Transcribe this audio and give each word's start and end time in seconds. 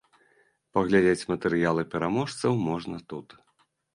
Паглядзець 0.77 1.27
матэрыялы 1.33 1.83
пераможцаў 1.93 2.57
можна 2.69 2.97
тут. 3.13 3.27